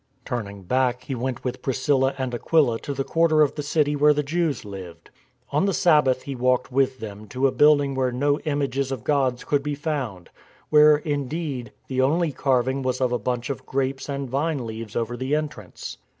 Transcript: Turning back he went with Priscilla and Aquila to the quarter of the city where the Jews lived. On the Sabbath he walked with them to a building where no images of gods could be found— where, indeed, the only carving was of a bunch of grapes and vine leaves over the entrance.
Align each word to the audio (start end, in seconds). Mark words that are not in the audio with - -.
Turning 0.25 0.63
back 0.63 1.03
he 1.03 1.13
went 1.13 1.43
with 1.43 1.61
Priscilla 1.61 2.15
and 2.17 2.33
Aquila 2.33 2.79
to 2.79 2.91
the 2.91 3.03
quarter 3.03 3.43
of 3.43 3.53
the 3.53 3.61
city 3.61 3.95
where 3.95 4.15
the 4.15 4.23
Jews 4.23 4.65
lived. 4.65 5.11
On 5.51 5.65
the 5.67 5.75
Sabbath 5.75 6.23
he 6.23 6.33
walked 6.33 6.71
with 6.71 6.97
them 6.99 7.27
to 7.27 7.45
a 7.45 7.51
building 7.51 7.93
where 7.93 8.11
no 8.11 8.39
images 8.39 8.91
of 8.91 9.03
gods 9.03 9.43
could 9.43 9.61
be 9.61 9.75
found— 9.75 10.31
where, 10.71 10.97
indeed, 10.97 11.71
the 11.85 12.01
only 12.01 12.31
carving 12.31 12.81
was 12.81 12.99
of 12.99 13.11
a 13.11 13.19
bunch 13.19 13.51
of 13.51 13.67
grapes 13.67 14.09
and 14.09 14.27
vine 14.27 14.65
leaves 14.65 14.95
over 14.95 15.15
the 15.15 15.35
entrance. 15.35 15.99